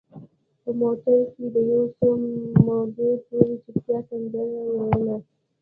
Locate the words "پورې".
3.25-3.53